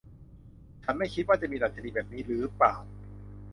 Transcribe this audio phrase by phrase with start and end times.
[0.83, 2.73] ฉันไม่คิดว่าจะมีดัชนีแบบนี้หรือเปล่า?